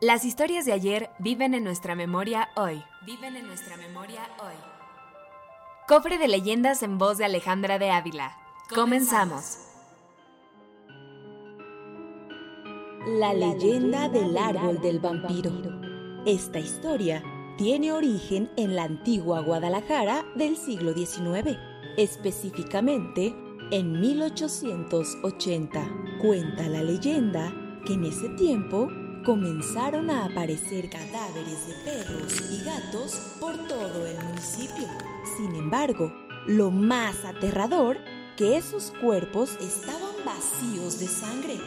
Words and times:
Las 0.00 0.24
historias 0.24 0.64
de 0.64 0.72
ayer 0.72 1.10
viven 1.18 1.54
en 1.54 1.64
nuestra 1.64 1.96
memoria 1.96 2.50
hoy. 2.54 2.84
Viven 3.04 3.34
en 3.34 3.48
nuestra 3.48 3.76
memoria 3.76 4.20
hoy. 4.38 4.54
Cofre 5.88 6.18
de 6.18 6.28
leyendas 6.28 6.84
en 6.84 6.98
voz 6.98 7.18
de 7.18 7.24
Alejandra 7.24 7.80
de 7.80 7.90
Ávila. 7.90 8.38
Comenzamos. 8.72 9.58
La 13.08 13.34
leyenda 13.34 14.08
del 14.08 14.38
árbol 14.38 14.80
del 14.80 15.00
vampiro. 15.00 15.50
Esta 16.26 16.60
historia 16.60 17.24
tiene 17.56 17.90
origen 17.90 18.52
en 18.56 18.76
la 18.76 18.84
antigua 18.84 19.40
Guadalajara 19.40 20.24
del 20.36 20.56
siglo 20.56 20.92
XIX, 20.92 21.58
específicamente 21.96 23.34
en 23.72 24.00
1880. 24.00 25.90
Cuenta 26.22 26.68
la 26.68 26.84
leyenda 26.84 27.52
que 27.84 27.94
en 27.94 28.04
ese 28.04 28.28
tiempo 28.36 28.88
comenzaron 29.24 30.10
a 30.10 30.24
aparecer 30.24 30.88
cadáveres 30.90 31.66
de 31.68 31.74
perros 31.84 32.50
y 32.50 32.64
gatos 32.64 33.36
por 33.40 33.56
todo 33.66 34.06
el 34.06 34.16
municipio. 34.24 34.86
Sin 35.36 35.54
embargo, 35.54 36.12
lo 36.46 36.70
más 36.70 37.24
aterrador 37.24 37.98
que 38.36 38.56
esos 38.56 38.92
cuerpos 39.00 39.56
estaban 39.60 40.14
vacíos 40.24 41.00
de 41.00 41.06
sangre. 41.06 41.58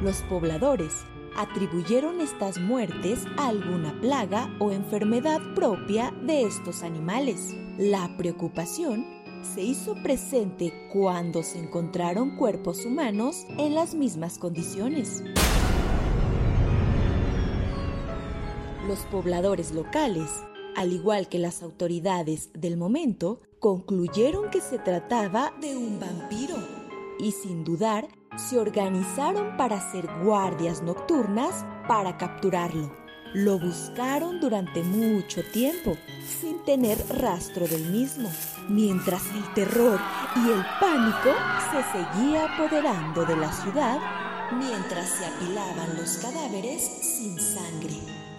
Los 0.00 0.22
pobladores 0.22 1.04
atribuyeron 1.36 2.20
estas 2.20 2.58
muertes 2.58 3.26
a 3.36 3.48
alguna 3.48 3.92
plaga 4.00 4.50
o 4.58 4.72
enfermedad 4.72 5.40
propia 5.54 6.12
de 6.22 6.42
estos 6.42 6.82
animales. 6.82 7.54
La 7.78 8.16
preocupación 8.16 9.06
se 9.42 9.62
hizo 9.62 9.94
presente 10.02 10.72
cuando 10.92 11.42
se 11.42 11.58
encontraron 11.58 12.36
cuerpos 12.36 12.84
humanos 12.84 13.46
en 13.58 13.74
las 13.74 13.94
mismas 13.94 14.38
condiciones. 14.38 15.22
Los 18.86 19.00
pobladores 19.10 19.72
locales, 19.72 20.28
al 20.76 20.92
igual 20.92 21.28
que 21.28 21.38
las 21.38 21.62
autoridades 21.62 22.50
del 22.54 22.76
momento, 22.76 23.40
concluyeron 23.58 24.50
que 24.50 24.60
se 24.60 24.78
trataba 24.78 25.52
de 25.60 25.76
un 25.76 26.00
vampiro 26.00 26.56
y 27.18 27.32
sin 27.32 27.64
dudar 27.64 28.08
se 28.36 28.58
organizaron 28.58 29.56
para 29.56 29.76
hacer 29.76 30.08
guardias 30.22 30.82
nocturnas 30.82 31.66
para 31.86 32.16
capturarlo. 32.16 33.09
Lo 33.32 33.60
buscaron 33.60 34.40
durante 34.40 34.82
mucho 34.82 35.42
tiempo, 35.52 35.96
sin 36.26 36.64
tener 36.64 36.98
rastro 37.08 37.68
del 37.68 37.84
mismo, 37.86 38.28
mientras 38.68 39.22
el 39.34 39.54
terror 39.54 40.00
y 40.34 40.50
el 40.50 40.64
pánico 40.80 41.30
se 41.70 41.82
seguía 41.92 42.52
apoderando 42.52 43.24
de 43.24 43.36
la 43.36 43.52
ciudad 43.52 43.98
mientras 44.52 45.08
se 45.10 45.26
apilaban 45.26 45.96
los 45.96 46.16
cadáveres 46.18 46.82
sin 46.82 47.38
sangre. 47.38 47.94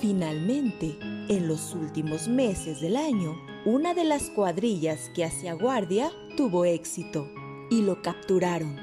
Finalmente, 0.00 0.98
en 1.28 1.46
los 1.46 1.74
últimos 1.74 2.26
meses 2.26 2.80
del 2.80 2.96
año, 2.96 3.36
una 3.64 3.94
de 3.94 4.02
las 4.02 4.30
cuadrillas 4.30 5.10
que 5.14 5.24
hacía 5.24 5.54
guardia 5.54 6.10
tuvo 6.36 6.64
éxito 6.64 7.30
y 7.70 7.82
lo 7.82 8.02
capturaron. 8.02 8.76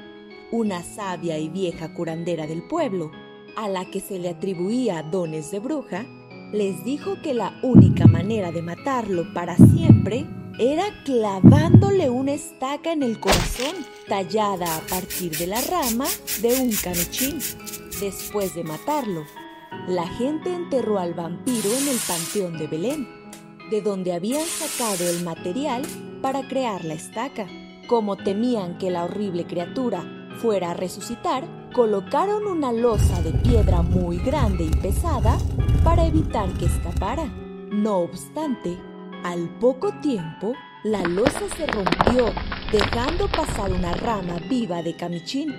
Una 0.50 0.82
sabia 0.82 1.38
y 1.38 1.50
vieja 1.50 1.92
curandera 1.92 2.46
del 2.46 2.66
pueblo 2.66 3.10
a 3.56 3.68
la 3.68 3.84
que 3.84 4.00
se 4.00 4.18
le 4.18 4.30
atribuía 4.30 5.02
dones 5.02 5.50
de 5.50 5.58
bruja, 5.58 6.06
les 6.52 6.84
dijo 6.84 7.20
que 7.22 7.34
la 7.34 7.58
única 7.62 8.06
manera 8.06 8.50
de 8.50 8.62
matarlo 8.62 9.32
para 9.32 9.56
siempre 9.56 10.26
era 10.58 10.84
clavándole 11.04 12.10
una 12.10 12.32
estaca 12.32 12.92
en 12.92 13.02
el 13.02 13.18
corazón, 13.20 13.74
tallada 14.08 14.76
a 14.76 14.80
partir 14.80 15.36
de 15.38 15.46
la 15.46 15.60
rama 15.60 16.06
de 16.42 16.60
un 16.60 16.70
canochín. 16.72 17.38
Después 18.00 18.54
de 18.54 18.64
matarlo, 18.64 19.24
la 19.88 20.06
gente 20.06 20.52
enterró 20.52 20.98
al 20.98 21.14
vampiro 21.14 21.70
en 21.80 21.88
el 21.88 21.98
panteón 22.06 22.58
de 22.58 22.66
Belén, 22.66 23.08
de 23.70 23.80
donde 23.80 24.12
habían 24.12 24.44
sacado 24.44 25.08
el 25.08 25.22
material 25.22 25.82
para 26.20 26.46
crear 26.48 26.84
la 26.84 26.94
estaca. 26.94 27.46
Como 27.86 28.16
temían 28.16 28.78
que 28.78 28.90
la 28.90 29.04
horrible 29.04 29.46
criatura 29.46 30.04
fuera 30.40 30.72
a 30.72 30.74
resucitar, 30.74 31.44
colocaron 31.72 32.46
una 32.46 32.72
losa 32.72 33.22
de 33.22 33.32
piedra 33.32 33.82
muy 33.82 34.18
grande 34.18 34.64
y 34.64 34.70
pesada 34.70 35.38
para 35.84 36.06
evitar 36.06 36.52
que 36.54 36.66
escapara. 36.66 37.26
No 37.70 37.98
obstante, 37.98 38.78
al 39.24 39.48
poco 39.58 39.92
tiempo, 40.00 40.54
la 40.82 41.02
losa 41.02 41.42
se 41.56 41.66
rompió, 41.66 42.32
dejando 42.72 43.28
pasar 43.28 43.72
una 43.72 43.92
rama 43.94 44.38
viva 44.48 44.82
de 44.82 44.96
camichín, 44.96 45.54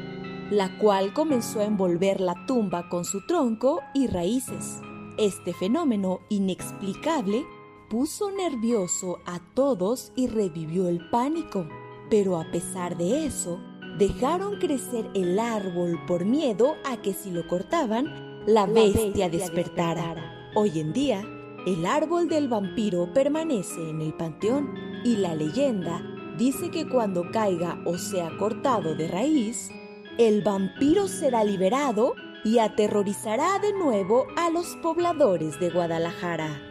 la 0.50 0.78
cual 0.78 1.14
comenzó 1.14 1.62
a 1.62 1.66
envolver 1.66 2.20
la 2.20 2.36
tumba 2.46 2.90
con 2.90 3.06
su 3.06 3.26
tronco 3.26 3.82
y 3.94 4.08
raíces. 4.08 4.82
Este 5.18 5.54
fenómeno 5.54 6.20
inexplicable 6.30 7.46
puso 7.90 8.32
nervioso 8.32 9.20
a 9.26 9.40
todos 9.54 10.12
y 10.16 10.28
revivió 10.28 10.88
el 10.88 11.10
pánico. 11.10 11.68
Pero 12.10 12.40
a 12.40 12.50
pesar 12.52 12.98
de 12.98 13.26
eso, 13.26 13.60
dejaron 13.98 14.58
crecer 14.58 15.10
el 15.14 15.40
árbol 15.40 16.00
por 16.08 16.26
miedo 16.26 16.76
a 16.86 16.98
que 16.98 17.14
si 17.14 17.32
lo 17.32 17.48
cortaban, 17.48 18.44
la 18.46 18.66
bestia 18.66 19.30
despertara. 19.30 20.52
Hoy 20.56 20.80
en 20.80 20.94
día, 20.94 21.24
el 21.66 21.86
árbol 21.86 22.28
del 22.28 22.48
vampiro 22.48 23.14
permanece 23.14 23.90
en 23.90 24.02
el 24.02 24.14
panteón 24.14 24.74
y 25.04 25.18
la 25.18 25.36
leyenda 25.36 26.02
dice 26.38 26.72
que 26.72 26.88
cuando 26.88 27.30
caiga 27.32 27.80
o 27.86 27.98
sea 27.98 28.36
cortado 28.38 28.96
de 28.96 29.08
raíz, 29.08 29.70
el 30.18 30.42
vampiro 30.42 31.08
será 31.08 31.44
liberado 31.44 32.16
y 32.44 32.58
aterrorizará 32.60 33.60
de 33.60 33.74
nuevo 33.74 34.26
a 34.36 34.50
los 34.50 34.76
pobladores 34.78 35.60
de 35.60 35.70
Guadalajara. 35.70 36.71